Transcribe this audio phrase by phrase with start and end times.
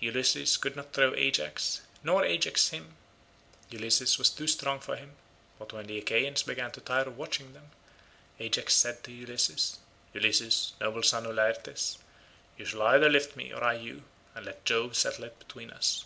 [0.00, 2.94] Ulysses could not throw Ajax, nor Ajax him;
[3.70, 5.16] Ulysses was too strong for him;
[5.58, 7.72] but when the Achaeans began to tire of watching them,
[8.38, 9.80] Ajax said to Ulysses,
[10.12, 11.98] "Ulysses, noble son of Laertes,
[12.56, 14.04] you shall either lift me, or I you,
[14.36, 16.04] and let Jove settle it between us."